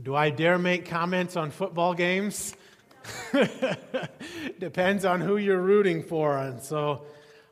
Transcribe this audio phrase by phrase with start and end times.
[0.00, 2.54] Do I dare make comments on football games?
[4.58, 6.38] Depends on who you're rooting for.
[6.38, 7.02] And so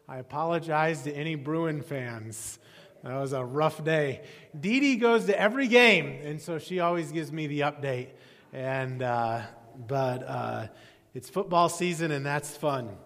[0.08, 2.58] I apologize to any Bruin fans.
[3.04, 4.22] That was a rough day.
[4.58, 8.08] Dee Dee goes to every game, and so she always gives me the update.
[8.54, 9.42] And, uh,
[9.86, 10.66] but uh,
[11.14, 12.96] it's football season, and that's fun.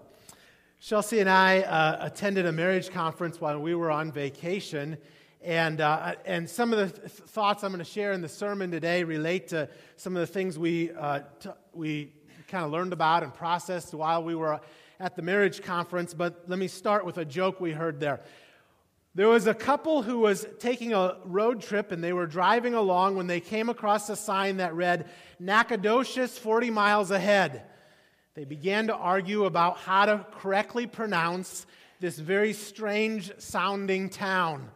[0.78, 4.98] Chelsea and I uh, attended a marriage conference while we were on vacation.
[5.44, 8.70] And, uh, and some of the th- thoughts I'm going to share in the sermon
[8.70, 12.12] today relate to some of the things we, uh, t- we
[12.46, 14.60] kind of learned about and processed while we were
[15.00, 16.14] at the marriage conference.
[16.14, 18.20] But let me start with a joke we heard there.
[19.16, 23.16] There was a couple who was taking a road trip and they were driving along
[23.16, 27.64] when they came across a sign that read, Nacogdoches 40 miles ahead.
[28.34, 31.66] They began to argue about how to correctly pronounce
[31.98, 34.70] this very strange sounding town.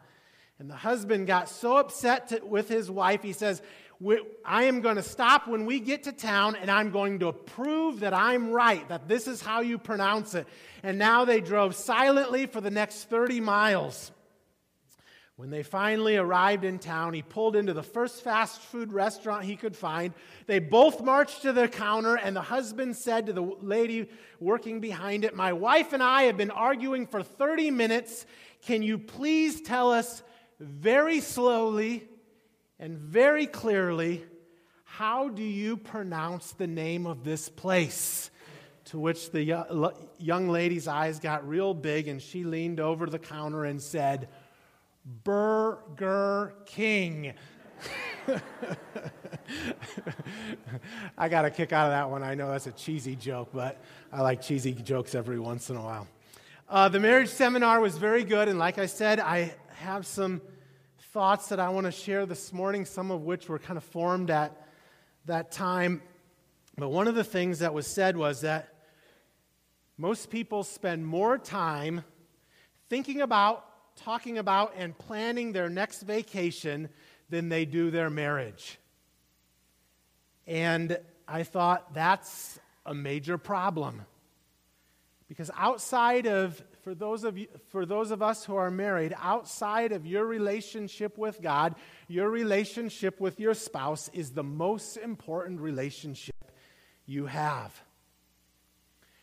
[0.59, 3.61] And the husband got so upset to, with his wife, he says,
[4.45, 8.01] I am going to stop when we get to town and I'm going to prove
[8.01, 10.47] that I'm right, that this is how you pronounce it.
[10.83, 14.13] And now they drove silently for the next 30 miles.
[15.37, 19.57] When they finally arrived in town, he pulled into the first fast food restaurant he
[19.57, 20.15] could find.
[20.47, 24.09] They both marched to the counter, and the husband said to the lady
[24.41, 28.25] working behind it, My wife and I have been arguing for 30 minutes.
[28.63, 30.23] Can you please tell us
[30.59, 32.09] very slowly
[32.79, 34.25] and very clearly,
[34.85, 38.31] how do you pronounce the name of this place?
[38.87, 39.43] To which the
[40.19, 44.29] young lady's eyes got real big and she leaned over the counter and said,
[45.25, 47.35] Burger King.
[51.19, 52.23] I got a kick out of that one.
[52.23, 53.81] I know that's a cheesy joke, but
[54.13, 56.07] I like cheesy jokes every once in a while.
[56.69, 60.41] Uh, the marriage seminar was very good, and like I said, I have some
[61.13, 64.31] thoughts that I want to share this morning, some of which were kind of formed
[64.31, 64.67] at
[65.27, 66.03] that time.
[66.77, 68.69] But one of the things that was said was that
[69.99, 72.05] most people spend more time
[72.89, 73.65] thinking about,
[73.97, 76.89] talking about, and planning their next vacation
[77.31, 78.79] than they do their marriage.
[80.47, 84.03] And I thought that's a major problem.
[85.29, 89.91] Because outside of for those of you, for those of us who are married, outside
[89.91, 91.75] of your relationship with God,
[92.07, 96.53] your relationship with your spouse is the most important relationship
[97.05, 97.75] you have.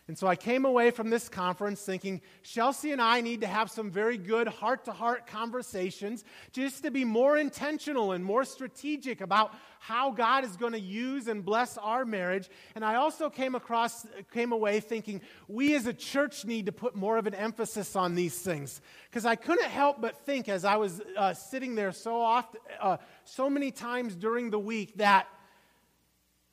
[0.10, 3.72] And so I came away from this conference thinking Chelsea and I need to have
[3.72, 9.22] some very good heart to heart conversations just to be more intentional and more strategic
[9.22, 12.50] about how God is going to use and bless our marriage.
[12.76, 16.98] And I also came across, came away thinking we as a church need to put
[16.98, 18.82] more of an emphasis on these things.
[19.10, 22.98] Because I couldn't help but think as I was uh, sitting there so often, uh,
[23.24, 25.28] so many times during the week that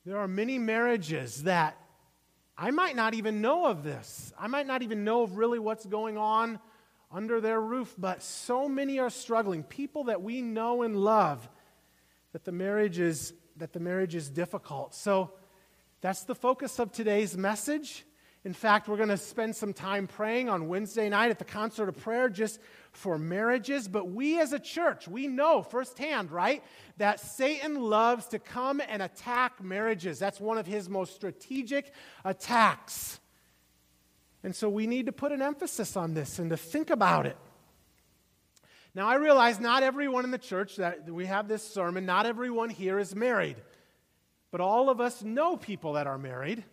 [0.05, 1.75] there are many marriages that
[2.63, 4.31] I might not even know of this.
[4.37, 6.59] I might not even know of really what's going on
[7.11, 9.63] under their roof, but so many are struggling.
[9.63, 11.49] People that we know and love,
[12.33, 14.93] that the marriage is, that the marriage is difficult.
[14.93, 15.31] So
[16.01, 18.05] that's the focus of today's message.
[18.43, 21.89] In fact, we're going to spend some time praying on Wednesday night at the concert
[21.89, 22.59] of prayer just
[22.91, 23.87] for marriages.
[23.87, 26.63] But we as a church, we know firsthand, right,
[26.97, 30.17] that Satan loves to come and attack marriages.
[30.17, 31.93] That's one of his most strategic
[32.25, 33.19] attacks.
[34.43, 37.37] And so we need to put an emphasis on this and to think about it.
[38.95, 42.69] Now, I realize not everyone in the church that we have this sermon, not everyone
[42.69, 43.57] here is married.
[44.49, 46.63] But all of us know people that are married.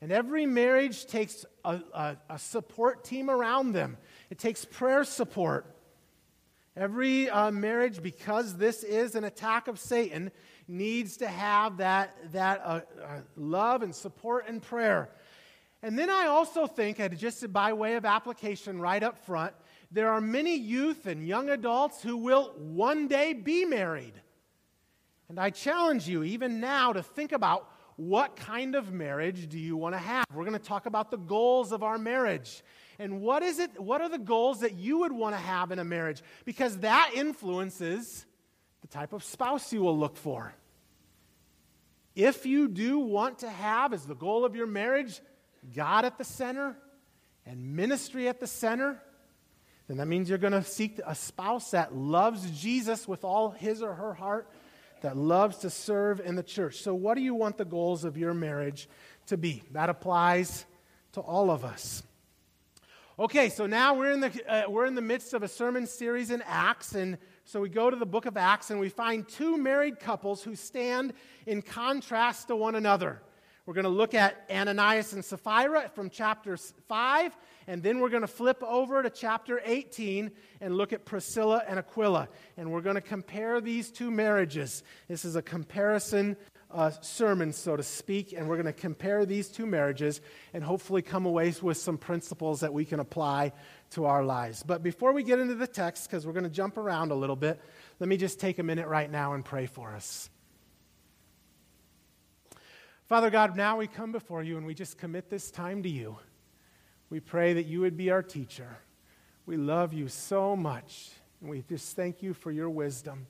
[0.00, 3.96] And every marriage takes a, a, a, support team around them,
[4.30, 5.74] it takes prayer support.
[6.76, 10.30] Every uh, marriage, because this is an attack of Satan,
[10.68, 15.10] needs to have that, that uh, uh, love and support and prayer.
[15.82, 19.54] And then I also think, just by way of application right up front,
[19.90, 24.14] there are many youth and young adults who will one day be married.
[25.28, 29.76] And I challenge you, even now, to think about what kind of marriage do you
[29.76, 30.24] want to have?
[30.32, 32.62] We're going to talk about the goals of our marriage.
[33.00, 35.80] And what is it what are the goals that you would want to have in
[35.80, 36.22] a marriage?
[36.44, 38.24] Because that influences
[38.82, 40.54] the type of spouse you will look for.
[42.14, 45.20] If you do want to have as the goal of your marriage
[45.74, 46.76] God at the center
[47.44, 49.02] and ministry at the center,
[49.88, 53.82] then that means you're going to seek a spouse that loves Jesus with all his
[53.82, 54.48] or her heart
[55.02, 56.82] that loves to serve in the church.
[56.82, 58.88] So, what do you want the goals of your marriage
[59.26, 59.62] to be?
[59.72, 60.64] That applies
[61.12, 62.02] to all of us.
[63.20, 66.30] Okay, so now we're in the, uh, we're in the midst of a sermon series
[66.30, 69.56] in Acts, and So we go to the book of Acts and we find two
[69.56, 71.14] married couples who stand
[71.46, 73.20] in contrast to one another.
[73.66, 77.36] We're going to look at Ananias and Sapphira from chapter 5,
[77.68, 80.30] and then we're going to flip over to chapter 18
[80.62, 82.28] and look at Priscilla and Aquila.
[82.56, 84.82] And we're going to compare these two marriages.
[85.06, 86.38] This is a comparison
[86.70, 90.22] uh, sermon, so to speak, and we're going to compare these two marriages
[90.54, 93.52] and hopefully come away with some principles that we can apply
[93.90, 94.62] to our lives.
[94.62, 97.36] But before we get into the text, because we're going to jump around a little
[97.36, 97.60] bit,
[98.00, 100.30] let me just take a minute right now and pray for us.
[103.08, 106.16] Father God, now we come before you and we just commit this time to you.
[107.10, 108.78] We pray that you would be our teacher.
[109.46, 111.10] We love you so much.
[111.40, 113.26] And we just thank you for your wisdom.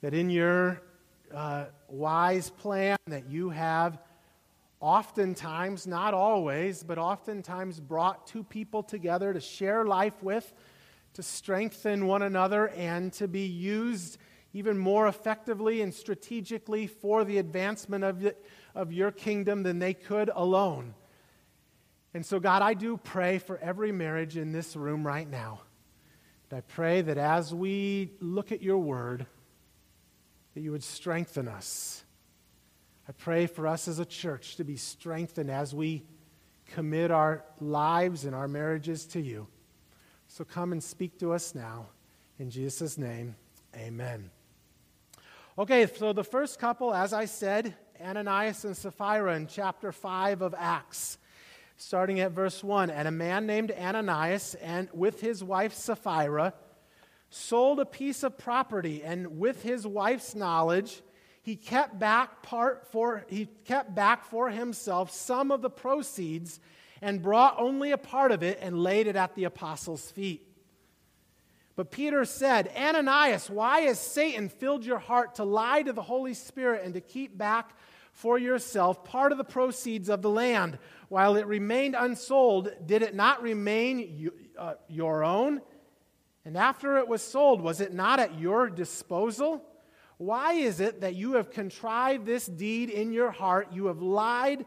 [0.00, 0.80] That in your
[1.34, 3.98] uh, wise plan that you have
[4.80, 10.50] oftentimes, not always, but oftentimes brought two people together to share life with,
[11.14, 14.16] to strengthen one another, and to be used
[14.54, 18.34] even more effectively and strategically for the advancement of, the,
[18.74, 20.94] of your kingdom than they could alone.
[22.12, 25.60] And so, God, I do pray for every marriage in this room right now.
[26.50, 29.26] And I pray that as we look at your word,
[30.54, 32.04] that you would strengthen us.
[33.08, 36.04] I pray for us as a church to be strengthened as we
[36.66, 39.46] commit our lives and our marriages to you.
[40.28, 41.86] So come and speak to us now.
[42.38, 43.36] In Jesus' name,
[43.76, 44.30] amen.
[45.58, 50.54] Okay, so the first couple, as I said, Ananias and Sapphira in chapter 5 of
[50.56, 51.18] Acts,
[51.80, 52.90] starting at verse 1.
[52.90, 56.52] And a man named Ananias, and with his wife Sapphira,
[57.30, 61.00] sold a piece of property, and with his wife's knowledge,
[61.42, 66.60] he kept back part for he kept back for himself some of the proceeds
[67.00, 70.46] and brought only a part of it and laid it at the apostles' feet.
[71.76, 76.34] But Peter said, Ananias, why has Satan filled your heart to lie to the Holy
[76.34, 77.70] Spirit and to keep back
[78.12, 80.78] for yourself part of the proceeds of the land?
[81.10, 85.60] While it remained unsold, did it not remain uh, your own?
[86.44, 89.60] And after it was sold, was it not at your disposal?
[90.18, 93.72] Why is it that you have contrived this deed in your heart?
[93.72, 94.64] You have lied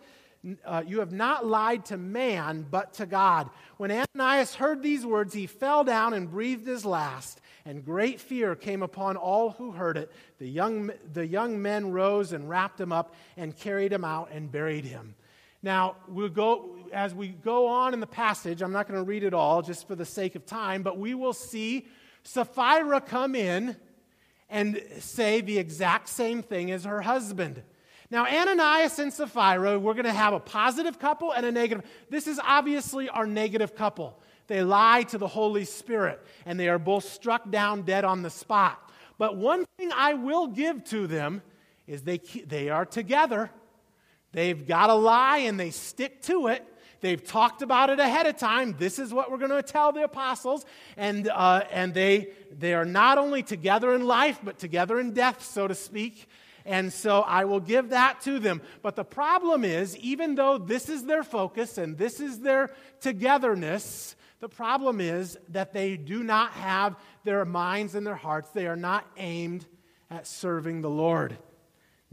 [0.66, 3.50] uh, you have not lied to man, but to God.
[3.78, 8.54] When Ananias heard these words, he fell down and breathed his last, and great fear
[8.56, 10.12] came upon all who heard it.
[10.40, 14.52] The young, the young men rose and wrapped him up and carried him out and
[14.52, 15.16] buried him.
[15.64, 19.24] Now, we'll go, as we go on in the passage, I'm not going to read
[19.24, 21.88] it all just for the sake of time, but we will see
[22.24, 23.78] Sapphira come in
[24.50, 27.64] and say the exact same thing as her husband.
[28.12, 31.86] Now, Ananias and Sapphira, we're going to have a positive couple and a negative.
[32.10, 34.20] This is obviously our negative couple.
[34.48, 38.30] They lie to the Holy Spirit, and they are both struck down dead on the
[38.30, 38.92] spot.
[39.18, 41.42] But one thing I will give to them
[41.88, 43.50] is they, they are together.
[44.34, 46.68] They've got a lie and they stick to it.
[47.02, 48.76] They've talked about it ahead of time.
[48.78, 50.66] This is what we're going to tell the apostles.
[50.96, 55.44] And, uh, and they, they are not only together in life, but together in death,
[55.44, 56.28] so to speak.
[56.66, 58.62] And so I will give that to them.
[58.82, 64.16] But the problem is, even though this is their focus and this is their togetherness,
[64.40, 66.96] the problem is that they do not have
[67.26, 69.66] their minds and their hearts, they are not aimed
[70.10, 71.38] at serving the Lord.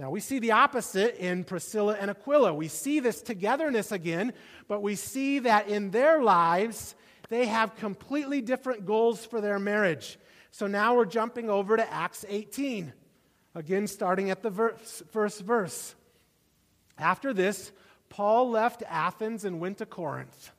[0.00, 2.54] Now, we see the opposite in Priscilla and Aquila.
[2.54, 4.32] We see this togetherness again,
[4.66, 6.94] but we see that in their lives,
[7.28, 10.18] they have completely different goals for their marriage.
[10.52, 12.94] So now we're jumping over to Acts 18.
[13.54, 15.94] Again, starting at the verse, first verse.
[16.96, 17.70] After this,
[18.08, 20.50] Paul left Athens and went to Corinth.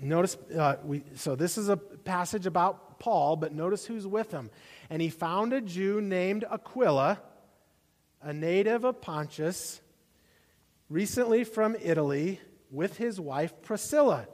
[0.00, 4.50] Notice, uh, we, so this is a passage about Paul, but notice who's with him.
[4.90, 7.20] And he found a Jew named Aquila,
[8.22, 9.80] a native of Pontus,
[10.88, 14.26] recently from Italy, with his wife Priscilla,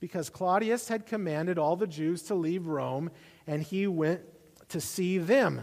[0.00, 3.10] because Claudius had commanded all the Jews to leave Rome,
[3.46, 4.22] and he went
[4.70, 5.62] to see them.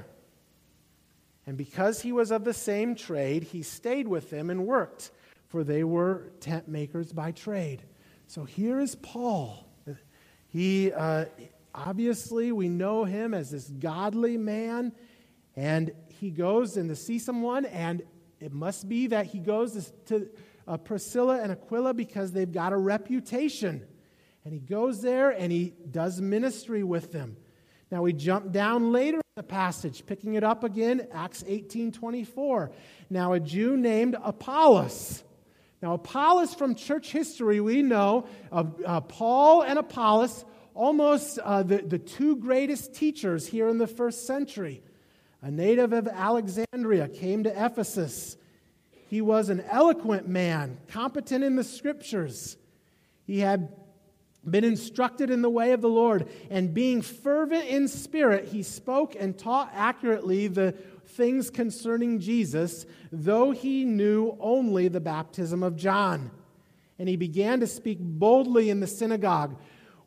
[1.45, 5.11] And because he was of the same trade, he stayed with them and worked,
[5.47, 7.81] for they were tent makers by trade.
[8.27, 9.65] So here is Paul.
[10.47, 11.25] He uh,
[11.73, 14.91] obviously, we know him as this godly man,
[15.55, 18.03] and he goes and to see someone, and
[18.39, 20.29] it must be that he goes to
[20.67, 23.85] uh, Priscilla and Aquila because they've got a reputation.
[24.45, 27.37] And he goes there and he does ministry with them.
[27.91, 32.71] Now we jump down later in the passage, picking it up again, Acts 18 24.
[33.09, 35.23] Now a Jew named Apollos.
[35.81, 41.77] Now, Apollos from church history, we know uh, uh, Paul and Apollos almost uh, the,
[41.77, 44.83] the two greatest teachers here in the first century.
[45.41, 48.35] A native of Alexandria came to Ephesus.
[49.07, 52.57] He was an eloquent man, competent in the scriptures.
[53.25, 53.69] He had
[54.47, 59.15] been instructed in the way of the Lord, and being fervent in spirit, he spoke
[59.17, 60.73] and taught accurately the
[61.05, 66.31] things concerning Jesus, though he knew only the baptism of John.
[66.97, 69.57] And he began to speak boldly in the synagogue.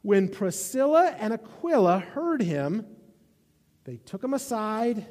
[0.02, 2.86] When Priscilla and Aquila heard him,
[3.84, 5.06] they took him aside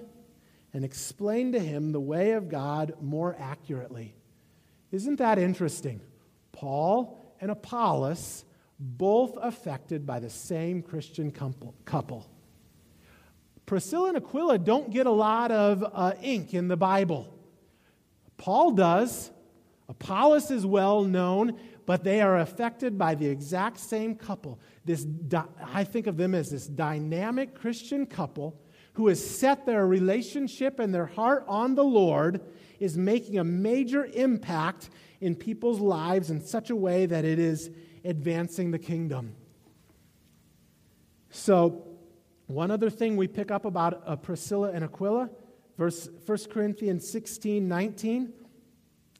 [0.73, 4.15] and explain to him the way of God more accurately.
[4.91, 6.01] Isn't that interesting?
[6.51, 8.45] Paul and Apollos,
[8.79, 12.29] both affected by the same Christian couple.
[13.65, 17.33] Priscilla and Aquila don't get a lot of uh, ink in the Bible.
[18.37, 19.31] Paul does.
[19.87, 24.59] Apollos is well known, but they are affected by the exact same couple.
[24.83, 25.05] This,
[25.63, 28.59] I think of them as this dynamic Christian couple
[28.93, 32.41] who has set their relationship and their heart on the Lord
[32.79, 34.89] is making a major impact
[35.21, 37.69] in people's lives in such a way that it is
[38.03, 39.35] advancing the kingdom.
[41.29, 41.87] So,
[42.47, 45.29] one other thing we pick up about uh, Priscilla and Aquila,
[45.77, 48.33] verse 1 Corinthians 16 19.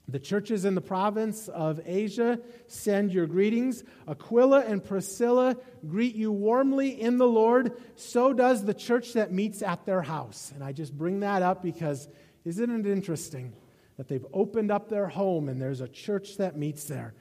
[0.08, 3.84] The churches in the province of Asia send your greetings.
[4.08, 5.56] Aquila and Priscilla
[5.86, 7.72] greet you warmly in the Lord.
[7.94, 10.52] So does the church that meets at their house.
[10.54, 12.08] And I just bring that up because
[12.44, 13.52] isn't it interesting
[13.96, 17.14] that they've opened up their home and there's a church that meets there?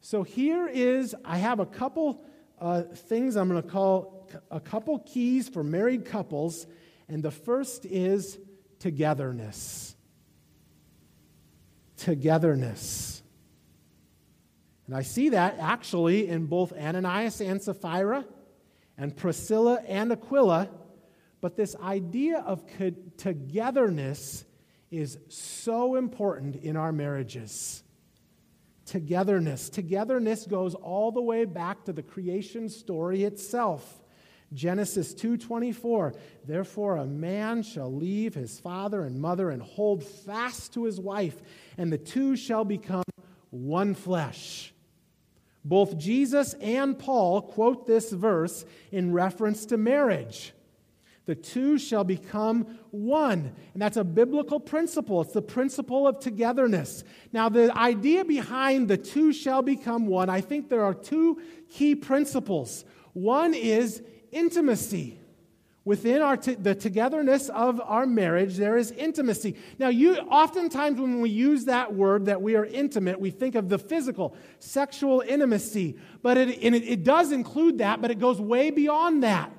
[0.00, 2.24] So here is, I have a couple
[2.60, 6.66] uh, things I'm going to call a couple keys for married couples.
[7.08, 8.38] And the first is
[8.78, 9.96] togetherness
[12.00, 13.22] togetherness.
[14.86, 18.24] And I see that actually in both Ananias and Sapphira
[18.98, 20.68] and Priscilla and Aquila.
[21.40, 22.64] But this idea of
[23.16, 24.44] togetherness
[24.90, 27.82] is so important in our marriages.
[28.86, 29.70] Togetherness.
[29.70, 33.99] Togetherness goes all the way back to the creation story itself.
[34.52, 36.14] Genesis 2:24
[36.44, 41.40] Therefore a man shall leave his father and mother and hold fast to his wife
[41.78, 43.04] and the two shall become
[43.50, 44.72] one flesh.
[45.64, 50.52] Both Jesus and Paul quote this verse in reference to marriage.
[51.26, 53.52] The two shall become one.
[53.72, 55.20] And that's a biblical principle.
[55.20, 57.04] It's the principle of togetherness.
[57.32, 61.94] Now, the idea behind the two shall become one, I think there are two key
[61.94, 62.84] principles.
[63.12, 64.02] One is
[64.32, 65.18] intimacy.
[65.84, 69.56] Within our t- the togetherness of our marriage, there is intimacy.
[69.78, 73.70] Now, you oftentimes when we use that word that we are intimate, we think of
[73.70, 75.96] the physical, sexual intimacy.
[76.22, 79.52] But it, it, it does include that, but it goes way beyond that.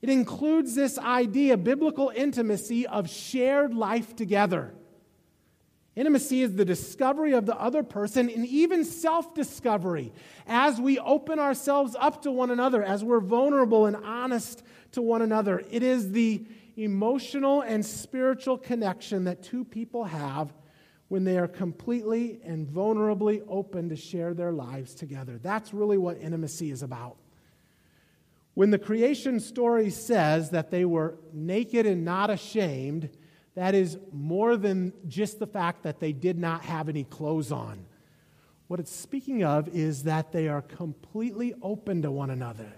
[0.00, 4.72] It includes this idea, biblical intimacy, of shared life together.
[5.96, 10.12] Intimacy is the discovery of the other person and even self discovery
[10.46, 15.22] as we open ourselves up to one another, as we're vulnerable and honest to one
[15.22, 15.64] another.
[15.70, 16.44] It is the
[16.76, 20.52] emotional and spiritual connection that two people have
[21.08, 25.38] when they are completely and vulnerably open to share their lives together.
[25.42, 27.16] That's really what intimacy is about.
[28.54, 33.10] When the creation story says that they were naked and not ashamed,
[33.54, 37.84] that is more than just the fact that they did not have any clothes on.
[38.68, 42.72] What it's speaking of is that they are completely open to one another.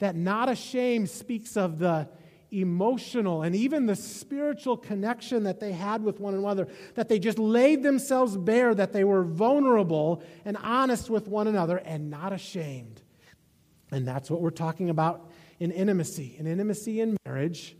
[0.00, 2.08] That not ashamed speaks of the
[2.50, 7.38] emotional and even the spiritual connection that they had with one another, that they just
[7.38, 13.02] laid themselves bare, that they were vulnerable and honest with one another and not ashamed.
[13.90, 16.36] And that's what we're talking about in intimacy.
[16.38, 17.76] In intimacy in marriage,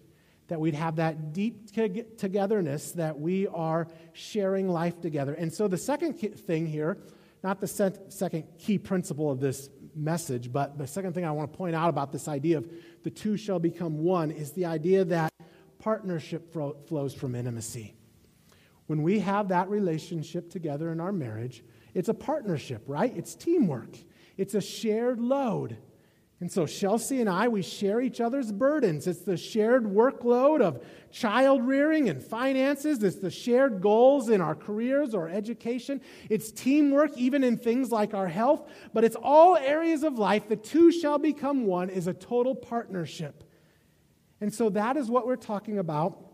[0.49, 5.35] that we'd have that deep togetherness, that we are sharing life together.
[5.35, 6.99] And so, the second thing here,
[7.43, 7.69] not the
[8.09, 11.89] second key principle of this message, but the second thing I want to point out
[11.89, 12.71] about this idea of
[13.05, 15.33] the two shall become one is the idea that
[15.79, 17.95] partnership flows from intimacy.
[18.87, 21.63] When we have that relationship together in our marriage,
[21.95, 23.15] it's a partnership, right?
[23.17, 23.97] It's teamwork,
[24.37, 25.77] it's a shared load.
[26.41, 29.09] And so, Chelsea and I, we share each other's burdens.
[29.09, 33.03] It's the shared workload of child rearing and finances.
[33.03, 36.01] It's the shared goals in our careers or education.
[36.31, 38.71] It's teamwork, even in things like our health.
[38.95, 40.49] But it's all areas of life.
[40.49, 43.43] The two shall become one is a total partnership.
[44.41, 46.25] And so, that is what we're talking about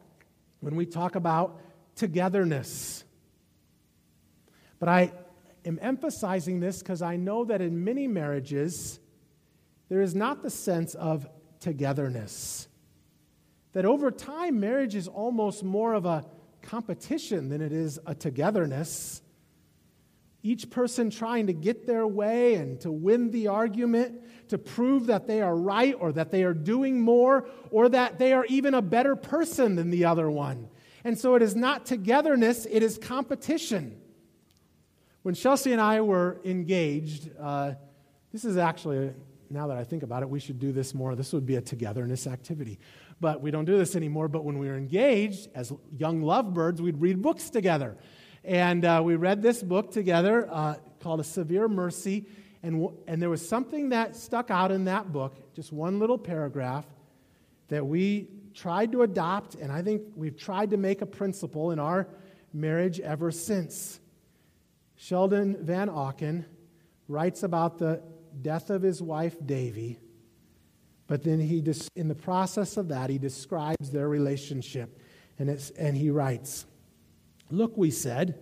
[0.61, 1.62] when we talk about
[1.96, 3.04] togetherness.
[4.78, 5.12] But I
[5.64, 9.00] am emphasizing this because I know that in many marriages,
[9.94, 11.24] there is not the sense of
[11.60, 12.66] togetherness.
[13.74, 16.24] That over time, marriage is almost more of a
[16.62, 19.22] competition than it is a togetherness.
[20.42, 25.28] Each person trying to get their way and to win the argument, to prove that
[25.28, 28.82] they are right or that they are doing more or that they are even a
[28.82, 30.68] better person than the other one.
[31.04, 34.00] And so it is not togetherness, it is competition.
[35.22, 37.74] When Chelsea and I were engaged, uh,
[38.32, 39.12] this is actually,
[39.54, 41.14] now that I think about it, we should do this more.
[41.14, 42.78] This would be a togetherness activity.
[43.20, 44.28] But we don't do this anymore.
[44.28, 47.96] But when we were engaged, as young lovebirds, we'd read books together.
[48.42, 52.26] And uh, we read this book together uh, called A Severe Mercy.
[52.62, 56.18] And, w- and there was something that stuck out in that book, just one little
[56.18, 56.84] paragraph,
[57.68, 61.78] that we tried to adopt, and I think we've tried to make a principle in
[61.78, 62.08] our
[62.52, 64.00] marriage ever since.
[64.96, 66.44] Sheldon Vanauken
[67.08, 68.02] writes about the
[68.43, 69.99] death of his wife, Davy,
[71.07, 71.62] but then he,
[71.97, 75.00] in the process of that, he describes their relationship.
[75.38, 76.64] And, it's, and he writes,
[77.50, 78.38] Look, we said,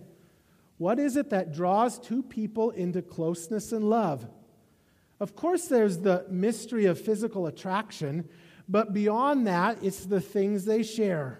[0.77, 4.27] what is it that draws two people into closeness and love?
[5.19, 8.27] Of course, there's the mystery of physical attraction,
[8.67, 11.39] but beyond that, it's the things they share.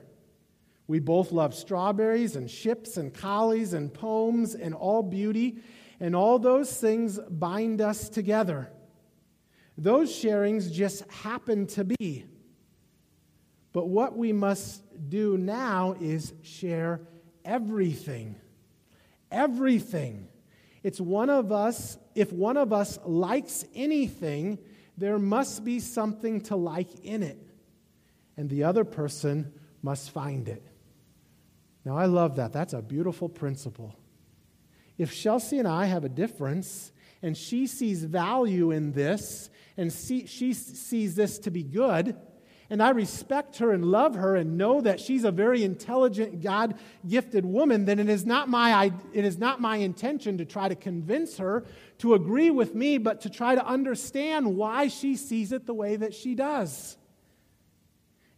[0.87, 5.57] We both love strawberries and ships and collies and poems and all beauty,
[5.99, 8.69] and all those things bind us together.
[9.77, 12.25] Those sharings just happen to be.
[13.71, 17.01] But what we must do now is share
[17.43, 18.35] everything.
[19.31, 20.27] Everything.
[20.83, 24.59] It's one of us, if one of us likes anything,
[24.97, 27.39] there must be something to like in it,
[28.37, 30.63] and the other person must find it.
[31.83, 32.53] Now, I love that.
[32.53, 33.95] That's a beautiful principle.
[34.97, 40.25] If Chelsea and I have a difference, and she sees value in this, and see,
[40.25, 42.15] she sees this to be good,
[42.69, 46.75] and I respect her and love her and know that she's a very intelligent, God
[47.07, 50.75] gifted woman, then it is, not my, it is not my intention to try to
[50.75, 51.65] convince her
[51.99, 55.95] to agree with me, but to try to understand why she sees it the way
[55.95, 56.97] that she does.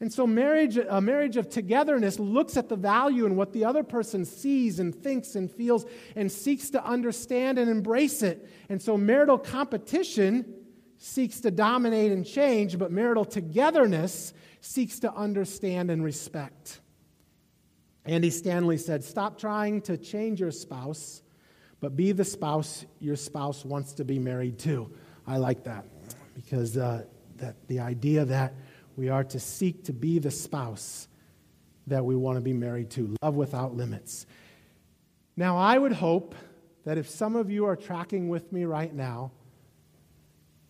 [0.01, 3.83] And so, marriage, a marriage of togetherness looks at the value in what the other
[3.83, 8.49] person sees and thinks and feels and seeks to understand and embrace it.
[8.67, 10.53] And so, marital competition
[10.97, 16.81] seeks to dominate and change, but marital togetherness seeks to understand and respect.
[18.05, 21.21] Andy Stanley said, Stop trying to change your spouse,
[21.79, 24.91] but be the spouse your spouse wants to be married to.
[25.25, 25.85] I like that
[26.35, 27.03] because uh,
[27.37, 28.53] that the idea that
[28.95, 31.07] we are to seek to be the spouse
[31.87, 34.25] that we want to be married to, love without limits.
[35.37, 36.35] Now, I would hope
[36.85, 39.31] that if some of you are tracking with me right now,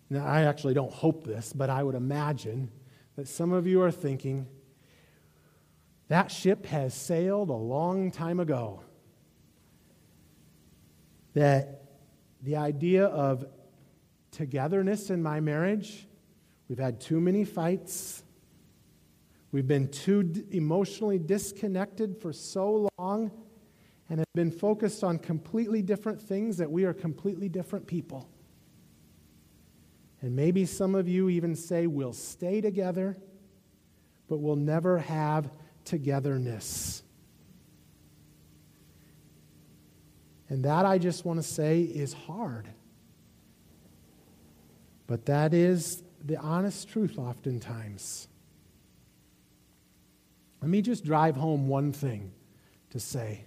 [0.09, 2.69] now, I actually don't hope this, but I would imagine
[3.15, 4.47] that some of you are thinking,
[6.09, 8.83] that ship has sailed a long time ago.
[11.33, 11.85] That
[12.43, 13.45] the idea of
[14.31, 16.07] togetherness in my marriage,
[16.67, 18.23] we've had too many fights.
[19.51, 23.32] We've been too emotionally disconnected for so long
[24.10, 28.30] and have been focused on completely different things that we are completely different people.
[30.21, 33.15] And maybe some of you even say, we'll stay together,
[34.28, 35.49] but we'll never have
[35.86, 37.04] togetherness.
[40.49, 42.67] And that, I just want to say, is hard.
[45.08, 48.27] But that is the honest truth oftentimes.
[50.61, 52.31] Let me just drive home one thing
[52.89, 53.45] to say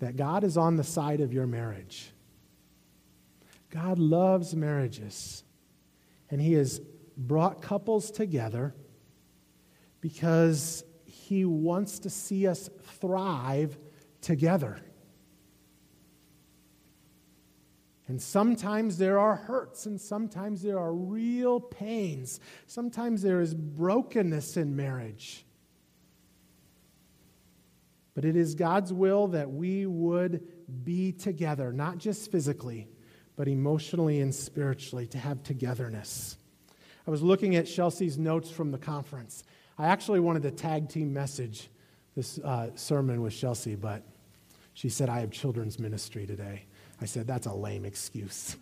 [0.00, 2.12] that God is on the side of your marriage.
[3.70, 5.44] God loves marriages
[6.30, 6.80] and he has
[7.16, 8.74] brought couples together
[10.00, 12.68] because he wants to see us
[13.00, 13.78] thrive
[14.20, 14.80] together.
[18.10, 22.40] And sometimes there are hurts, and sometimes there are real pains.
[22.66, 25.46] Sometimes there is brokenness in marriage.
[28.14, 30.42] But it is God's will that we would
[30.82, 32.88] be together, not just physically
[33.36, 36.36] but emotionally and spiritually, to have togetherness.
[37.06, 39.44] I was looking at Chelsea's notes from the conference.
[39.78, 41.70] I actually wanted to tag team message
[42.16, 44.02] this uh, sermon with Chelsea, but
[44.74, 46.64] she said, I have children's ministry today.
[47.00, 48.56] I said, that's a lame excuse.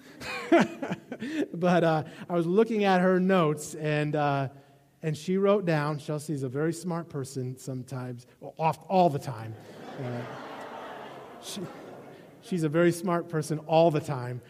[1.54, 4.48] but uh, I was looking at her notes, and, uh,
[5.02, 9.54] and she wrote down Chelsea's a very smart person sometimes, off, all the time.
[9.98, 10.20] Uh,
[11.42, 11.60] she,
[12.42, 14.40] she's a very smart person all the time.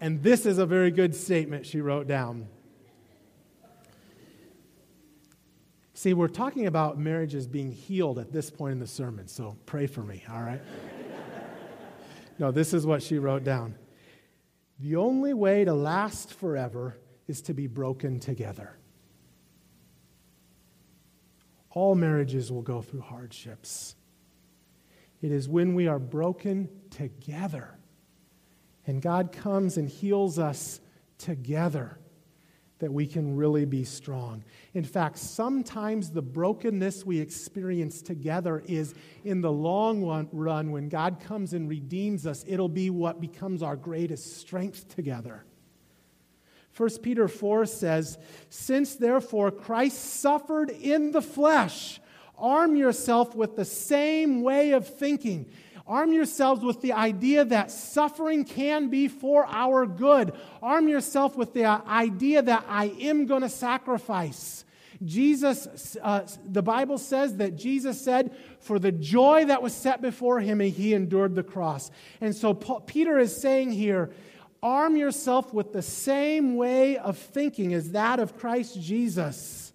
[0.00, 2.48] And this is a very good statement she wrote down.
[5.96, 9.86] See, we're talking about marriages being healed at this point in the sermon, so pray
[9.86, 10.60] for me, all right?
[12.38, 13.76] No, this is what she wrote down.
[14.80, 18.76] The only way to last forever is to be broken together.
[21.70, 23.96] All marriages will go through hardships.
[25.22, 27.78] It is when we are broken together
[28.86, 30.80] and God comes and heals us
[31.18, 31.98] together
[32.84, 34.44] that we can really be strong.
[34.74, 38.94] In fact, sometimes the brokenness we experience together is
[39.24, 43.74] in the long run when God comes and redeems us, it'll be what becomes our
[43.74, 45.46] greatest strength together.
[46.76, 48.18] 1 Peter 4 says,
[48.50, 52.02] Since therefore Christ suffered in the flesh,
[52.36, 55.46] arm yourself with the same way of thinking.
[55.86, 60.32] Arm yourselves with the idea that suffering can be for our good.
[60.62, 64.64] Arm yourself with the idea that I am going to sacrifice.
[65.04, 70.40] Jesus, uh, the Bible says that Jesus said, for the joy that was set before
[70.40, 71.90] him, he endured the cross.
[72.20, 74.10] And so Paul, Peter is saying here,
[74.62, 79.72] arm yourself with the same way of thinking as that of Christ Jesus.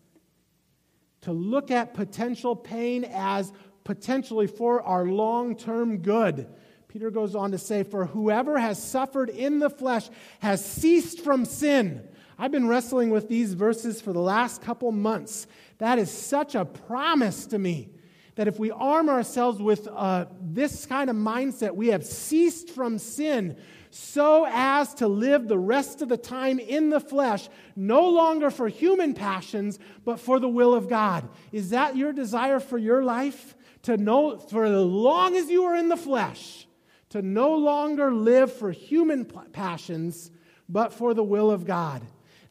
[1.22, 3.52] To look at potential pain as
[3.90, 6.48] potentially for our long term good.
[6.90, 11.44] Peter goes on to say, For whoever has suffered in the flesh has ceased from
[11.44, 12.08] sin.
[12.38, 15.48] I've been wrestling with these verses for the last couple months.
[15.80, 17.90] That is such a promise to me
[18.36, 23.00] that if we arm ourselves with uh, this kind of mindset, we have ceased from
[23.00, 23.58] sin
[23.90, 28.68] so as to live the rest of the time in the flesh, no longer for
[28.68, 31.28] human passions, but for the will of God.
[31.52, 33.56] Is that your desire for your life?
[33.84, 36.68] To know, for as long as you are in the flesh,
[37.10, 40.32] to no longer live for human passions,
[40.68, 42.04] but for the will of God.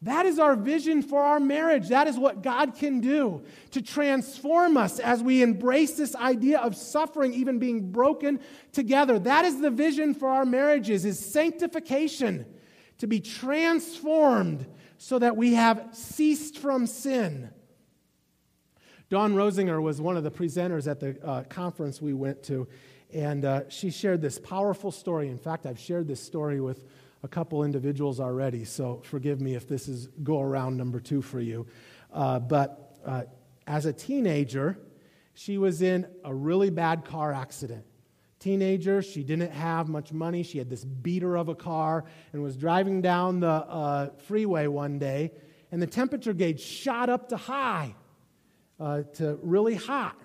[0.02, 1.88] That is our vision for our marriage.
[1.88, 6.76] That is what God can do to transform us as we embrace this idea of
[6.76, 8.38] suffering, even being broken
[8.72, 9.18] together.
[9.18, 12.46] That is the vision for our marriages is sanctification,
[12.98, 14.66] to be transformed
[14.98, 17.50] so that we have ceased from sin.
[19.10, 22.68] Dawn Rosinger was one of the presenters at the uh, conference we went to,
[23.12, 25.28] and uh, she shared this powerful story.
[25.28, 26.84] In fact, I've shared this story with
[27.22, 31.40] a couple individuals already, so forgive me if this is go around number two for
[31.40, 31.66] you.
[32.12, 33.22] Uh, but uh,
[33.66, 34.78] as a teenager,
[35.34, 37.84] she was in a really bad car accident.
[38.38, 40.44] Teenager, she didn't have much money.
[40.44, 44.98] She had this beater of a car and was driving down the uh, freeway one
[44.98, 45.32] day,
[45.72, 47.94] and the temperature gauge shot up to high,
[48.78, 50.16] uh, to really hot.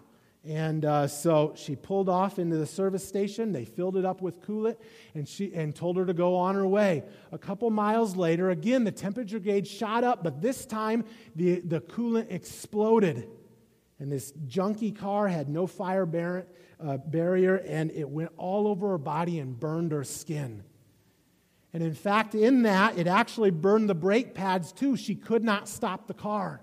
[0.46, 3.54] And uh, so she pulled off into the service station.
[3.54, 4.76] They filled it up with coolant
[5.16, 7.04] and, she, and told her to go on her way.
[7.32, 11.80] A couple miles later, again, the temperature gauge shot up, but this time the, the
[11.80, 13.30] coolant exploded.
[14.00, 18.90] And this junky car had no fire bar- uh, barrier, and it went all over
[18.90, 20.64] her body and burned her skin.
[21.72, 24.98] And in fact, in that, it actually burned the brake pads too.
[24.98, 26.62] She could not stop the car.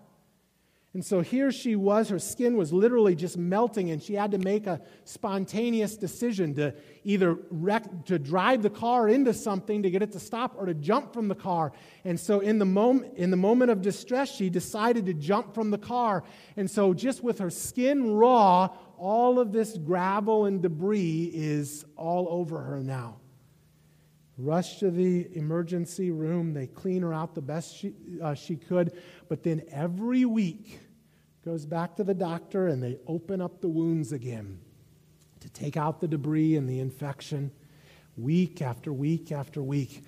[0.92, 4.38] And so here she was, her skin was literally just melting, and she had to
[4.38, 6.74] make a spontaneous decision to
[7.04, 10.74] either wreck, to drive the car into something to get it to stop or to
[10.74, 11.72] jump from the car.
[12.04, 15.70] And so in the, moment, in the moment of distress, she decided to jump from
[15.70, 16.24] the car.
[16.56, 22.26] And so just with her skin raw, all of this gravel and debris is all
[22.28, 23.20] over her now.
[24.42, 26.54] Rush to the emergency room.
[26.54, 28.98] They clean her out the best she, uh, she could.
[29.28, 30.80] But then every week
[31.44, 34.58] goes back to the doctor and they open up the wounds again
[35.40, 37.50] to take out the debris and the infection
[38.16, 40.04] week after week after week.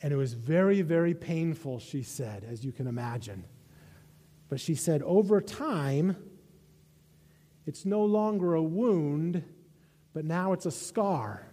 [0.00, 3.44] And it was very, very painful, she said, as you can imagine.
[4.48, 6.16] But she said, over time,
[7.66, 9.44] it's no longer a wound,
[10.12, 11.46] but now it's a scar.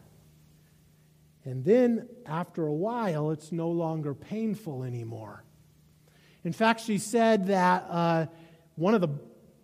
[1.50, 5.44] And then, after a while, it's no longer painful anymore.
[6.44, 8.28] In fact, she said that uh,
[8.76, 9.10] one of the,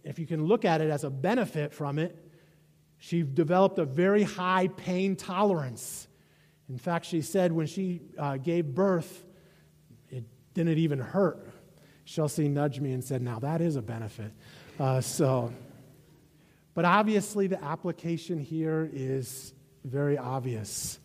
[0.04, 2.17] if you can look at it as a benefit from it,
[2.98, 6.08] she developed a very high pain tolerance.
[6.69, 9.24] In fact, she said when she uh, gave birth,
[10.10, 10.24] it
[10.56, 11.48] didn't even hurt.
[12.04, 14.32] Chelsea nudged me and said, Now that is a benefit.
[14.80, 15.54] Uh, so,
[16.74, 21.00] but obviously, the application here is very obvious.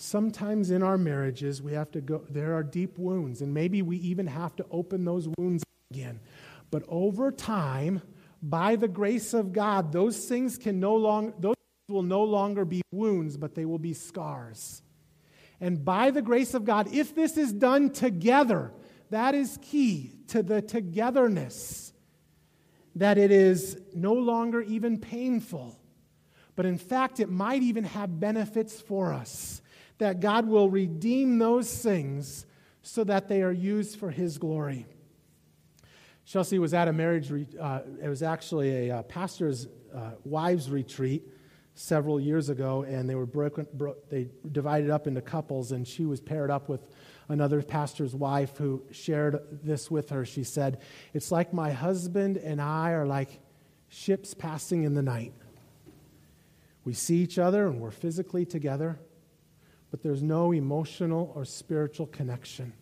[0.00, 3.96] Sometimes in our marriages, we have to go, there are deep wounds, and maybe we
[3.96, 6.20] even have to open those wounds again.
[6.70, 8.02] But over time,
[8.40, 11.56] by the grace of God, those things can no longer, those
[11.88, 14.82] will no longer be wounds, but they will be scars.
[15.60, 18.72] And by the grace of God, if this is done together,
[19.10, 21.92] that is key to the togetherness.
[22.98, 25.78] that it is no longer even painful,
[26.56, 29.62] but in fact, it might even have benefits for us.
[29.98, 32.46] That God will redeem those things
[32.82, 34.86] so that they are used for His glory.
[36.24, 41.26] Chelsea was at a marriage, uh, it was actually a uh, pastor's uh, wives retreat
[41.74, 46.04] several years ago, and they were broken, bro- they divided up into couples, and she
[46.04, 46.86] was paired up with
[47.28, 50.24] another pastor's wife who shared this with her.
[50.24, 50.80] She said,
[51.14, 53.40] It's like my husband and I are like
[53.88, 55.32] ships passing in the night.
[56.84, 58.98] We see each other and we're physically together,
[59.90, 62.72] but there's no emotional or spiritual connection.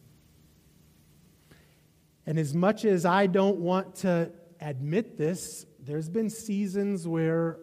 [2.27, 7.59] And as much as I don't want to admit this, there's been seasons where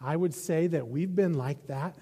[0.00, 1.96] I would say that we've been like that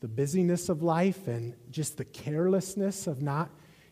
[0.00, 3.50] the busyness of life and just the carelessness of not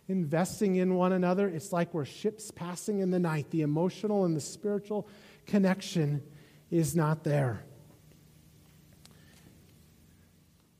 [0.08, 1.48] investing in one another.
[1.48, 3.50] It's like we're ships passing in the night.
[3.50, 5.06] The emotional and the spiritual
[5.46, 6.22] connection
[6.70, 7.62] is not there.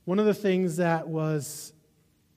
[0.09, 1.71] One of the things that was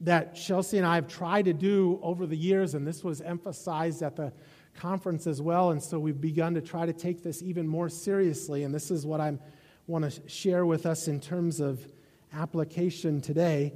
[0.03, 4.03] that Chelsea and I have tried to do over the years, and this was emphasized
[4.03, 4.31] at the
[4.77, 8.65] conference as well, and so we've begun to try to take this even more seriously,
[8.65, 9.39] and this is what I
[9.87, 11.91] want to share with us in terms of
[12.35, 13.73] application today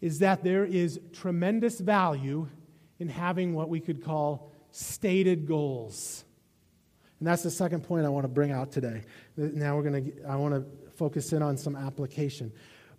[0.00, 2.46] is that there is tremendous value
[3.00, 6.24] in having what we could call stated goals.
[7.18, 9.02] And that's the second point I want to bring out today.
[9.36, 12.52] Now we're going to I want to focus in on some application.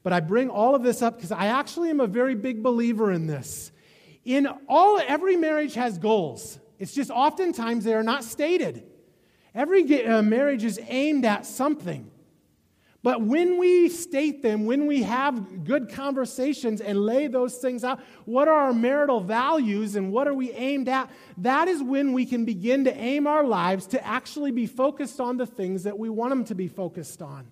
[0.03, 3.11] But I bring all of this up because I actually am a very big believer
[3.11, 3.71] in this.
[4.25, 6.59] In all every marriage has goals.
[6.79, 8.83] It's just oftentimes they are not stated.
[9.53, 12.09] Every uh, marriage is aimed at something.
[13.03, 17.99] But when we state them, when we have good conversations and lay those things out,
[18.25, 21.09] what are our marital values and what are we aimed at?
[21.37, 25.37] That is when we can begin to aim our lives to actually be focused on
[25.37, 27.47] the things that we want them to be focused on.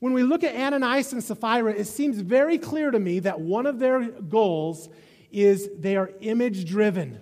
[0.00, 3.66] When we look at Ananias and Sapphira, it seems very clear to me that one
[3.66, 4.88] of their goals
[5.30, 7.20] is they are image driven.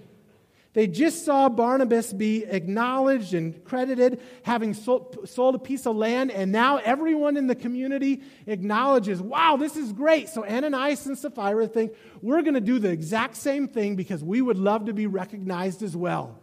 [0.75, 6.31] They just saw Barnabas be acknowledged and credited, having sold, sold, a piece of land,
[6.31, 10.29] and now everyone in the community acknowledges, wow, this is great.
[10.29, 14.41] So Ananias and Sapphira think, we're going to do the exact same thing because we
[14.41, 16.39] would love to be recognized as well.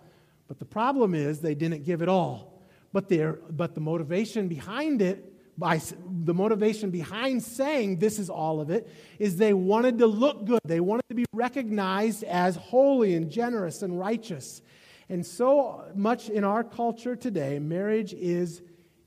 [0.50, 2.62] But the problem is they didn't give it all.
[2.92, 3.08] But,
[3.56, 5.82] but the motivation behind it by
[6.24, 8.90] the motivation behind saying this is all of it
[9.20, 10.60] is they wanted to look good.
[10.66, 14.62] They wanted to be recognized as holy and generous and righteous.
[15.08, 18.62] And so much in our culture today, marriage is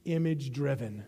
[0.04, 1.04] image driven.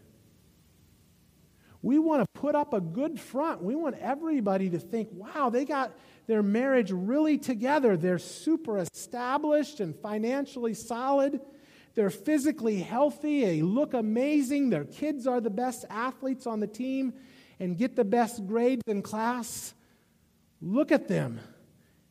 [1.83, 3.63] We want to put up a good front.
[3.63, 7.97] We want everybody to think, wow, they got their marriage really together.
[7.97, 11.41] They're super established and financially solid.
[11.95, 17.15] They're physically healthy, they look amazing, their kids are the best athletes on the team
[17.59, 19.75] and get the best grades in class.
[20.63, 21.41] Look at them.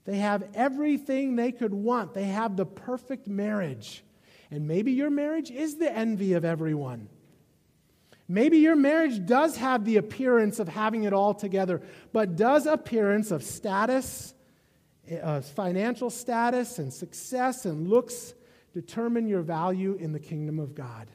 [0.06, 2.14] They have everything they could want.
[2.14, 4.04] They have the perfect marriage.
[4.52, 7.10] And maybe your marriage is the envy of everyone.
[8.28, 11.82] Maybe your marriage does have the appearance of having it all together,
[12.14, 14.36] but does appearance of status,
[15.22, 18.36] uh, financial status, and success and looks
[18.74, 21.08] determine your value in the kingdom of God.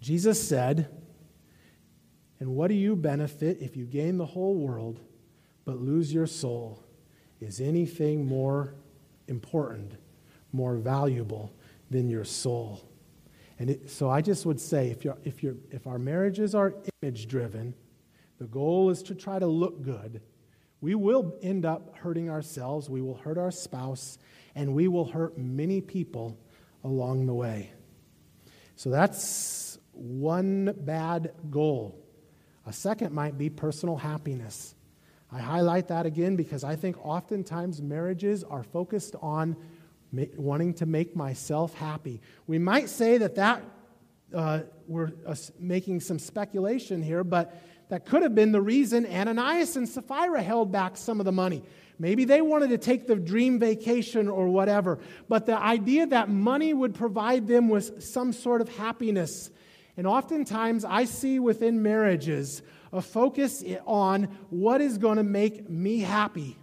[0.00, 0.88] Jesus said,
[2.40, 5.00] And what do you benefit if you gain the whole world
[5.64, 6.82] but lose your soul?
[7.40, 8.74] Is anything more
[9.28, 9.92] important,
[10.52, 11.52] more valuable
[11.90, 12.82] than your soul?
[13.58, 16.74] And it, so I just would say if, you're, if, you're, if our marriages are
[17.00, 17.74] image driven,
[18.38, 20.20] the goal is to try to look good,
[20.82, 24.18] we will end up hurting ourselves, we will hurt our spouse,
[24.54, 26.36] and we will hurt many people
[26.84, 27.72] along the way.
[28.74, 31.98] So that's one bad goal.
[32.66, 34.74] A second might be personal happiness.
[35.30, 39.56] I highlight that again because I think oftentimes marriages are focused on
[40.10, 42.20] ma- wanting to make myself happy.
[42.48, 43.62] We might say that that
[44.34, 47.54] uh, we're uh, making some speculation here, but
[47.92, 51.62] that could have been the reason Ananias and Sapphira held back some of the money.
[51.98, 56.72] Maybe they wanted to take the dream vacation or whatever, but the idea that money
[56.72, 59.50] would provide them with some sort of happiness.
[59.98, 62.62] And oftentimes I see within marriages
[62.94, 66.56] a focus on what is going to make me happy.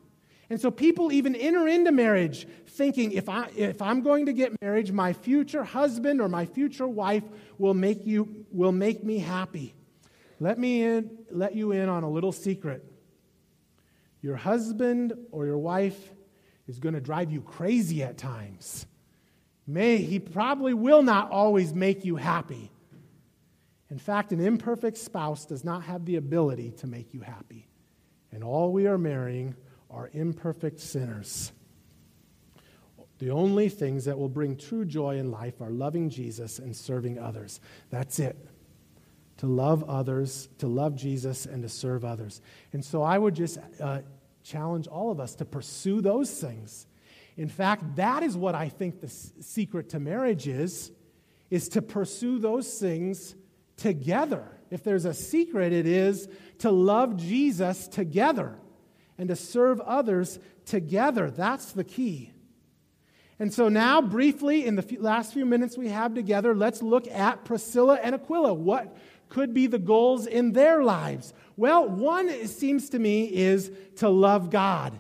[0.50, 4.60] And so people even enter into marriage thinking if, I, if I'm going to get
[4.64, 7.24] married, my future husband or my future wife
[7.60, 9.76] will make, you, will make me happy.
[10.40, 12.84] Let me in, let you in on a little secret.
[14.22, 16.14] Your husband or your wife
[16.68, 18.86] is going to drive you crazy at times.
[19.66, 22.72] May, he probably will not always make you happy.
[23.90, 27.68] In fact, an imperfect spouse does not have the ability to make you happy.
[28.32, 29.56] And all we are marrying
[29.90, 31.52] are imperfect sinners.
[33.18, 37.20] The only things that will bring true joy in life are loving Jesus and serving
[37.20, 37.60] others.
[37.90, 38.38] That's it.
[39.40, 42.42] To love others, to love Jesus, and to serve others.
[42.74, 44.00] And so I would just uh,
[44.44, 46.88] challenge all of us to pursue those things.
[47.38, 50.92] In fact, that is what I think the secret to marriage is,
[51.50, 53.36] is to pursue those things
[53.78, 54.44] together.
[54.72, 56.28] If there's a secret, it is
[56.60, 58.60] to love Jesus together
[59.18, 61.32] and to serve others together.
[61.32, 62.34] That's the key.
[63.40, 67.46] And so, now, briefly, in the last few minutes we have together, let's look at
[67.46, 68.54] Priscilla and Aquila.
[68.54, 68.98] What
[69.30, 71.34] could be the goals in their lives?
[71.56, 75.00] Well, one, it seems to me, is to love God.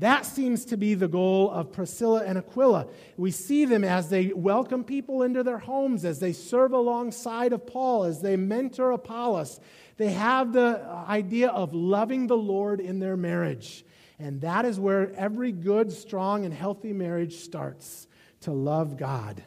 [0.00, 2.88] That seems to be the goal of Priscilla and Aquila.
[3.16, 7.66] We see them as they welcome people into their homes, as they serve alongside of
[7.66, 9.60] Paul, as they mentor Apollos.
[9.96, 13.84] They have the idea of loving the Lord in their marriage.
[14.18, 18.08] And that is where every good, strong, and healthy marriage starts
[18.40, 19.42] to love God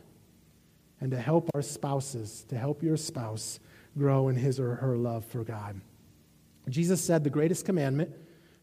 [0.99, 3.59] and to help our spouses, to help your spouse
[3.97, 5.81] grow in his or her love for God.
[6.69, 8.11] Jesus said the greatest commandment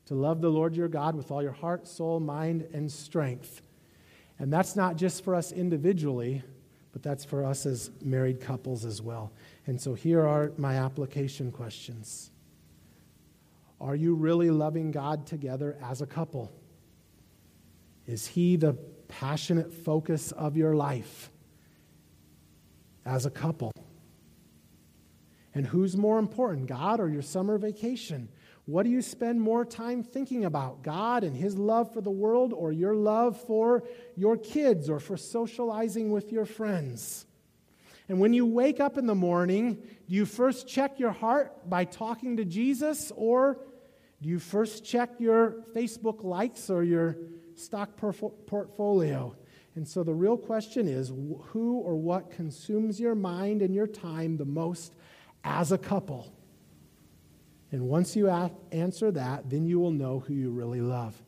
[0.07, 3.62] to love the Lord your God with all your heart, soul, mind, and strength.
[4.38, 6.42] And that's not just for us individually,
[6.92, 9.33] but that's for us as married couples as well.
[9.66, 12.31] And so here are my application questions
[13.81, 16.53] Are you really loving God together as a couple?
[18.07, 18.75] Is He the
[19.09, 21.31] passionate focus of your life
[23.07, 23.73] as a couple?
[25.55, 28.29] And who's more important, God or your summer vacation?
[28.67, 30.83] What do you spend more time thinking about?
[30.83, 33.85] God and His love for the world, or your love for
[34.17, 37.27] your kids, or for socializing with your friends?
[38.09, 41.85] And when you wake up in the morning, do you first check your heart by
[41.85, 43.59] talking to Jesus, or
[44.21, 47.17] do you first check your Facebook likes or your
[47.55, 49.37] stock portfolio?
[49.77, 54.37] And so the real question is who or what consumes your mind and your time
[54.37, 54.95] the most
[55.44, 56.33] as a couple?
[57.70, 58.28] And once you
[58.72, 61.20] answer that, then you will know who you really love.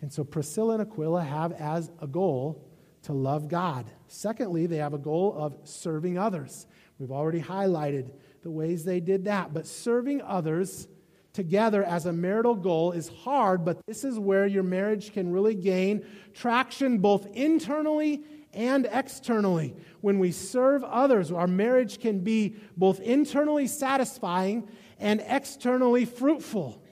[0.00, 2.62] And so Priscilla and Aquila have as a goal
[3.02, 3.90] to love God.
[4.06, 6.66] Secondly, they have a goal of serving others.
[6.98, 8.10] We've already highlighted
[8.42, 9.52] the ways they did that.
[9.52, 10.88] But serving others
[11.32, 15.54] together as a marital goal is hard, but this is where your marriage can really
[15.54, 18.22] gain traction both internally
[18.54, 19.74] and externally.
[20.00, 26.82] When we serve others, our marriage can be both internally satisfying and externally fruitful.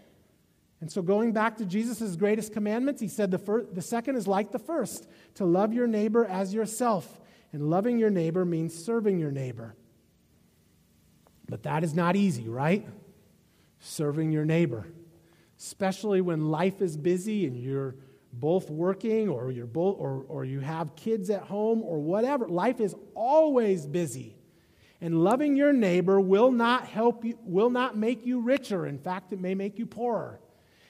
[0.81, 4.27] And so, going back to Jesus' greatest commandments, he said the, first, the second is
[4.27, 7.20] like the first to love your neighbor as yourself.
[7.53, 9.77] And loving your neighbor means serving your neighbor.
[11.48, 12.88] But that is not easy, right?
[13.79, 14.87] Serving your neighbor.
[15.59, 17.94] Especially when life is busy and you're
[18.32, 22.48] both working or you're both or, or you have kids at home or whatever.
[22.48, 24.36] Life is always busy.
[25.00, 28.86] And loving your neighbor will not help you, will not make you richer.
[28.86, 30.38] In fact, it may make you poorer.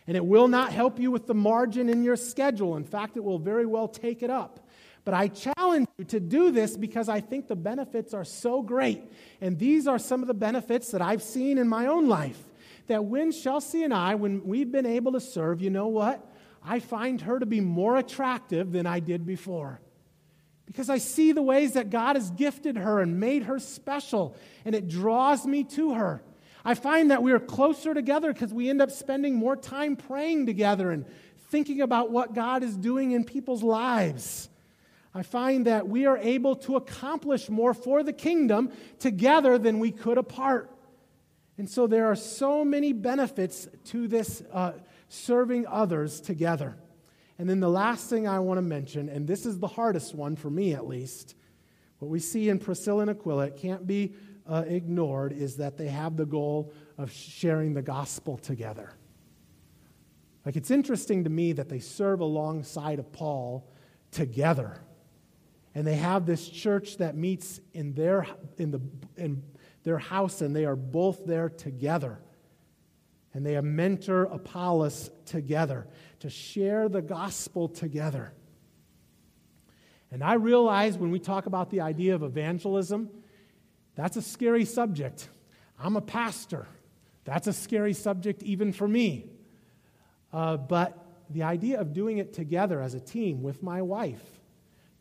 [0.06, 2.76] And it will not help you with the margin in your schedule.
[2.76, 4.68] In fact, it will very well take it up.
[5.04, 9.02] But I challenge you to do this because I think the benefits are so great.
[9.40, 12.38] And these are some of the benefits that I've seen in my own life.
[12.88, 16.24] That when Chelsea and I, when we've been able to serve, you know what?
[16.64, 19.80] I find her to be more attractive than I did before
[20.66, 24.74] because I see the ways that God has gifted her and made her special, and
[24.74, 26.22] it draws me to her.
[26.64, 30.46] I find that we are closer together because we end up spending more time praying
[30.46, 31.04] together and
[31.50, 34.48] thinking about what God is doing in people's lives.
[35.14, 39.90] I find that we are able to accomplish more for the kingdom together than we
[39.90, 40.70] could apart.
[41.58, 44.72] And so there are so many benefits to this uh,
[45.12, 46.74] serving others together.
[47.38, 50.36] And then the last thing I want to mention, and this is the hardest one
[50.36, 51.34] for me at least,
[51.98, 54.14] what we see in Priscilla and Aquila, it can't be
[54.46, 58.92] uh, ignored, is that they have the goal of sharing the gospel together.
[60.46, 63.70] Like it's interesting to me that they serve alongside of Paul
[64.10, 64.80] together.
[65.74, 68.26] And they have this church that meets in their,
[68.56, 68.80] in the,
[69.16, 69.42] in
[69.84, 72.18] their house, and they are both there together.
[73.34, 75.86] And they mentor Apollos together
[76.20, 78.32] to share the gospel together.
[80.10, 83.08] And I realize when we talk about the idea of evangelism,
[83.94, 85.28] that's a scary subject.
[85.78, 86.66] I'm a pastor.
[87.24, 89.30] That's a scary subject even for me.
[90.32, 90.98] Uh, but
[91.30, 94.22] the idea of doing it together as a team with my wife,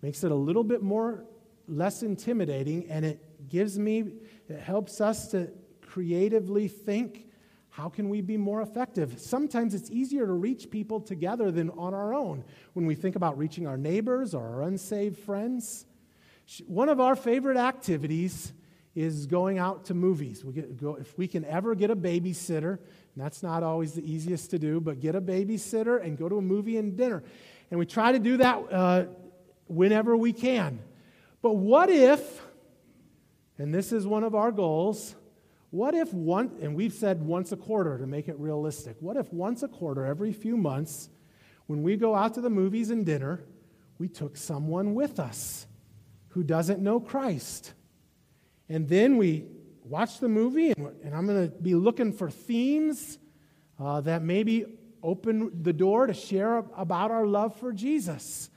[0.02, 1.26] makes it a little bit more
[1.68, 4.14] less intimidating, and it gives me,
[4.50, 5.50] it helps us to
[5.82, 7.28] creatively think
[7.72, 9.20] how can we be more effective?
[9.20, 12.44] Sometimes it's easier to reach people together than on our own
[12.74, 15.86] when we think about reaching our neighbors or our unsaved friends.
[16.68, 18.52] One of our favorite activities
[18.94, 20.44] is going out to movies.
[20.44, 22.80] We get, go, if we can ever get a babysitter,
[23.16, 26.42] that's not always the easiest to do, but get a babysitter and go to a
[26.42, 27.24] movie and dinner.
[27.70, 29.06] And we try to do that uh,
[29.68, 30.80] whenever we can.
[31.42, 32.42] But what if,
[33.58, 35.16] and this is one of our goals,
[35.72, 39.32] what if one, and we've said once a quarter to make it realistic, what if
[39.32, 41.10] once a quarter, every few months,
[41.68, 43.46] when we go out to the movies and dinner,
[43.98, 45.66] we took someone with us
[46.30, 47.74] who doesn't know Christ?
[48.68, 49.46] And then we
[49.86, 53.18] watch the movie, and, and I'm going to be looking for themes
[53.80, 54.66] uh, that maybe
[55.02, 58.50] open the door to share about our love for Jesus.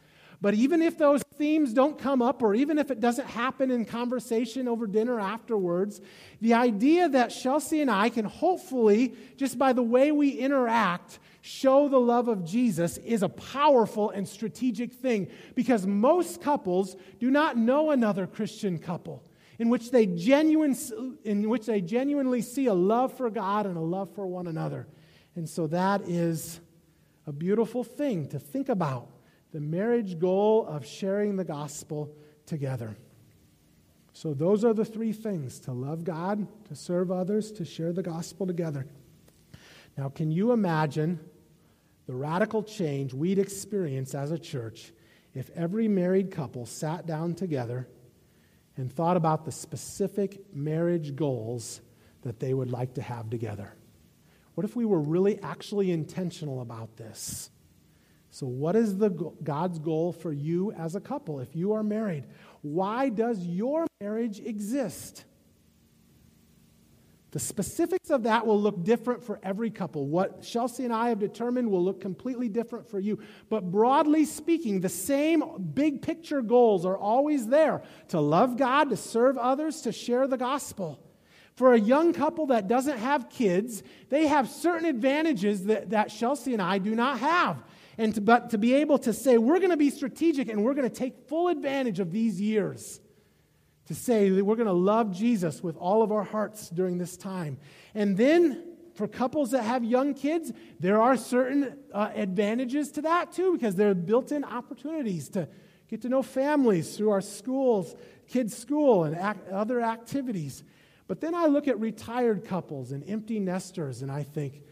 [0.45, 3.87] But even if those themes don't come up, or even if it doesn't happen in
[3.87, 6.03] conversation over dinner afterwards,
[6.43, 11.89] the idea that Chelsea and I can hopefully, just by the way we interact, show
[11.89, 17.57] the love of Jesus is a powerful and strategic thing because most couples do not
[17.57, 19.25] know another Christian couple
[19.59, 20.77] in which they, genuine,
[21.25, 24.89] in which they genuinely see a love for God and a love for one another.
[25.37, 26.61] And so that is
[27.27, 29.09] a beautiful thing to think about
[29.55, 32.13] the marriage goal of sharing the gospel
[32.45, 32.97] together.
[34.13, 38.03] So, those are the three things to love God, to serve others, to share the
[38.03, 38.85] gospel together.
[39.97, 41.21] Now, can you imagine
[42.07, 44.93] the radical change we'd experience as a church
[45.35, 47.89] if every married couple sat down together
[48.77, 51.81] and thought about the specific marriage goals
[52.23, 53.73] that they would like to have together?
[54.57, 57.51] What if we were really actually intentional about this?
[58.35, 62.25] So, what is the God's goal for you as a couple if you are married?
[62.63, 65.25] Why does your marriage exist?
[67.31, 70.09] The specifics of that will look different for every couple.
[70.09, 73.21] What Chelsea and I have determined will look completely different for you.
[73.51, 78.97] But broadly speaking, the same big picture goals are always there to love God, to
[78.97, 80.99] serve others, to share the gospel.
[81.55, 86.53] For a young couple that doesn't have kids, they have certain advantages that, that Chelsea
[86.53, 87.63] and I do not have.
[87.97, 90.75] And to, but to be able to say, we're going to be strategic and we're
[90.75, 93.01] going to take full advantage of these years.
[93.87, 97.17] To say that we're going to love Jesus with all of our hearts during this
[97.17, 97.59] time.
[97.95, 98.65] And then
[98.95, 103.75] for couples that have young kids, there are certain uh, advantages to that too, because
[103.75, 105.49] there are built in opportunities to
[105.89, 107.95] get to know families through our schools,
[108.27, 109.17] kids' school, and
[109.53, 110.65] other activities.
[111.07, 114.63] But then I look at retired couples and empty nesters, and I think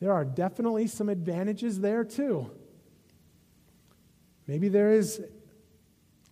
[0.00, 2.50] there are definitely some advantages there too.
[4.46, 5.22] Maybe there is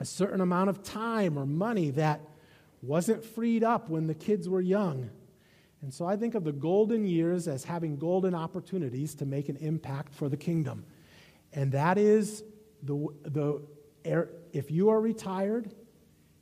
[0.01, 2.21] a certain amount of time or money that
[2.83, 5.11] wasn't freed up when the kids were young.
[5.83, 9.57] And so I think of the golden years as having golden opportunities to make an
[9.57, 10.85] impact for the kingdom.
[11.53, 12.45] And that is
[12.83, 13.63] the, the
[14.53, 15.75] if you are retired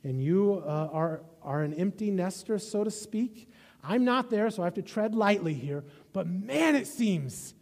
[0.03, 3.51] and you uh, are, are an empty nester, so to speak,
[3.83, 5.83] I'm not there, so I have to tread lightly here.
[6.13, 7.53] But man, it seems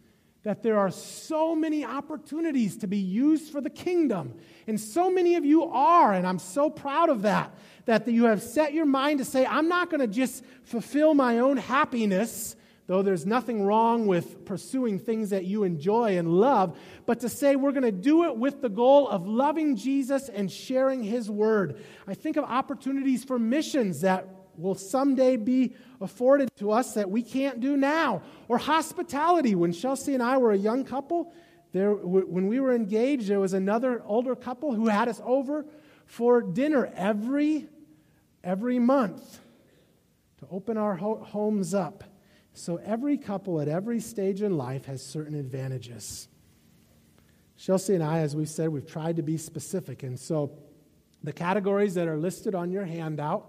[0.42, 4.34] that there are so many opportunities to be used for the kingdom.
[4.66, 8.42] And so many of you are, and I'm so proud of that, that you have
[8.42, 13.02] set your mind to say, I'm not going to just fulfill my own happiness, though
[13.02, 17.72] there's nothing wrong with pursuing things that you enjoy and love, but to say we're
[17.72, 21.80] going to do it with the goal of loving Jesus and sharing his word.
[22.08, 24.26] I think of opportunities for missions that
[24.60, 28.22] will someday be afforded to us that we can't do now.
[28.48, 29.54] Or hospitality.
[29.54, 31.32] When Chelsea and I were a young couple,
[31.72, 35.64] there, when we were engaged, there was another older couple who had us over
[36.06, 37.68] for dinner every,
[38.42, 39.38] every month
[40.38, 42.02] to open our ho- homes up.
[42.54, 46.28] So every couple at every stage in life has certain advantages.
[47.56, 50.02] Chelsea and I, as we said, we've tried to be specific.
[50.02, 50.58] And so
[51.22, 53.48] the categories that are listed on your handout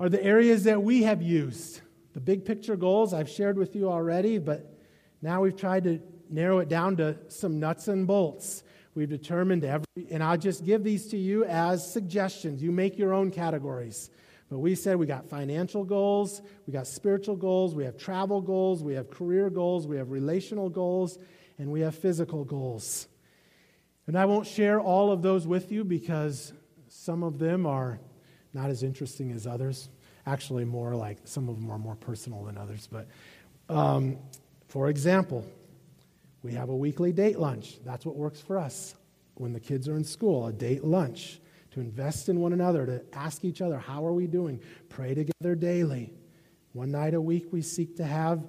[0.00, 1.82] are the areas that we have used.
[2.14, 4.80] The big picture goals I've shared with you already, but
[5.20, 8.62] now we've tried to narrow it down to some nuts and bolts.
[8.94, 12.62] We've determined every, and I'll just give these to you as suggestions.
[12.62, 14.08] You make your own categories.
[14.48, 18.82] But we said we got financial goals, we got spiritual goals, we have travel goals,
[18.82, 21.18] we have career goals, we have relational goals,
[21.58, 23.06] and we have physical goals.
[24.06, 26.54] And I won't share all of those with you because
[26.88, 28.00] some of them are
[28.52, 29.88] not as interesting as others.
[30.26, 32.88] Actually, more like some of them are more personal than others.
[32.90, 33.06] But
[33.68, 34.18] um,
[34.68, 35.44] for example,
[36.42, 37.78] we have a weekly date lunch.
[37.84, 38.94] That's what works for us.
[39.34, 41.40] when the kids are in school, a date lunch,
[41.70, 44.60] to invest in one another, to ask each other, How are we doing?
[44.88, 46.12] Pray together daily.
[46.72, 48.46] One night a week, we seek to have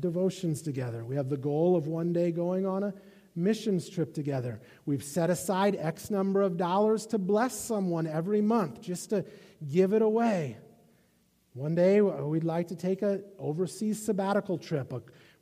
[0.00, 1.04] devotions together.
[1.04, 2.94] We have the goal of one day going on a
[3.38, 4.60] missions trip together.
[4.84, 9.24] We've set aside X number of dollars to bless someone every month, just to
[9.68, 10.58] give it away.
[11.54, 14.92] One day we'd like to take an overseas sabbatical trip.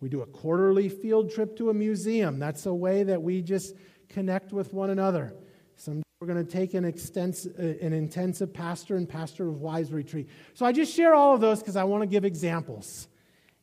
[0.00, 2.38] We do a quarterly field trip to a museum.
[2.38, 3.74] That's a way that we just
[4.08, 5.34] connect with one another.
[5.76, 9.92] Someday we're going to take an, extensive, uh, an intensive pastor and pastor of wise
[9.92, 10.30] retreat.
[10.54, 13.08] So I just share all of those because I want to give examples.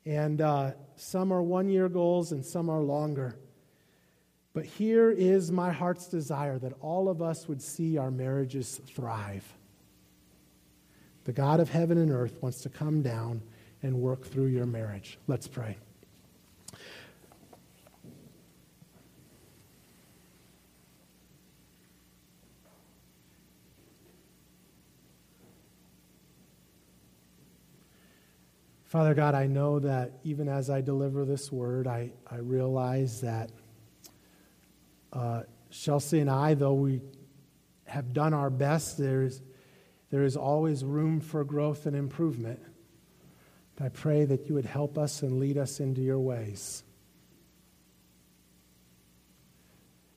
[0.05, 3.39] And uh, some are one year goals and some are longer.
[4.53, 9.51] But here is my heart's desire that all of us would see our marriages thrive.
[11.23, 13.41] The God of heaven and earth wants to come down
[13.81, 15.17] and work through your marriage.
[15.27, 15.77] Let's pray.
[28.83, 33.49] Father God, I know that even as I deliver this word, I, I realize that
[35.13, 37.01] uh, Chelsea and I, though we
[37.85, 39.41] have done our best, there's,
[40.09, 42.59] there is always room for growth and improvement.
[43.79, 46.83] I pray that you would help us and lead us into your ways.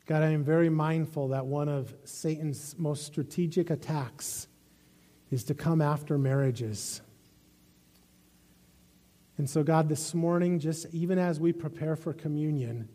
[0.07, 4.47] God, I am very mindful that one of Satan's most strategic attacks
[5.31, 7.01] is to come after marriages.
[9.37, 12.89] And so, God, this morning, just even as we prepare for communion,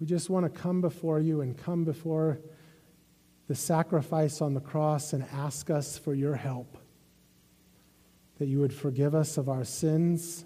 [0.00, 2.40] we just want to come before you and come before
[3.46, 6.76] the sacrifice on the cross and ask us for your help.
[8.38, 10.44] That you would forgive us of our sins,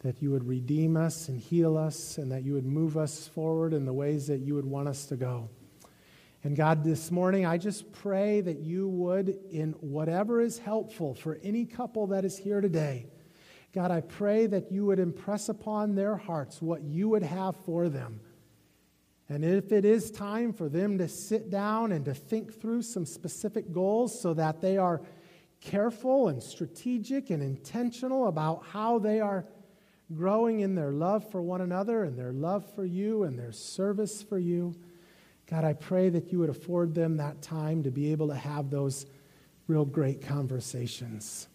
[0.00, 3.72] that you would redeem us and heal us, and that you would move us forward
[3.72, 5.50] in the ways that you would want us to go.
[6.44, 11.38] And God, this morning, I just pray that you would, in whatever is helpful for
[11.42, 13.06] any couple that is here today,
[13.74, 17.88] God, I pray that you would impress upon their hearts what you would have for
[17.88, 18.20] them.
[19.28, 23.04] And if it is time for them to sit down and to think through some
[23.04, 25.02] specific goals so that they are
[25.60, 29.44] careful and strategic and intentional about how they are
[30.14, 34.22] growing in their love for one another and their love for you and their service
[34.22, 34.74] for you,
[35.50, 38.70] God, I pray that you would afford them that time to be able to have
[38.70, 39.06] those
[39.66, 41.48] real great conversations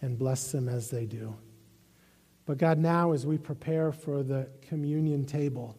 [0.00, 1.34] and bless them as they do.
[2.46, 5.76] But God, now as we prepare for the communion table,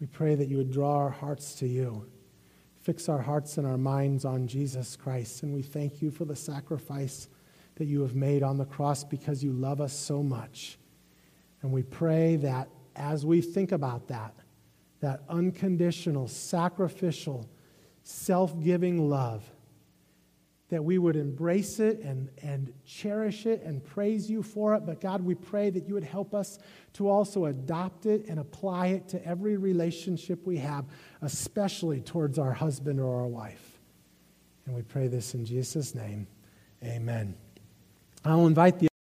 [0.00, 2.06] we pray that you would draw our hearts to you.
[2.80, 5.42] Fix our hearts and our minds on Jesus Christ.
[5.42, 7.28] And we thank you for the sacrifice
[7.76, 10.78] that you have made on the cross because you love us so much.
[11.60, 14.34] And we pray that as we think about that,
[15.00, 17.48] that unconditional, sacrificial,
[18.02, 19.44] self giving love,
[20.70, 24.86] that we would embrace it and, and cherish it and praise you for it.
[24.86, 26.58] But God, we pray that you would help us
[26.94, 30.86] to also adopt it and apply it to every relationship we have,
[31.22, 33.80] especially towards our husband or our wife.
[34.66, 36.26] And we pray this in Jesus' name.
[36.84, 37.34] Amen.
[38.24, 38.89] I'll invite the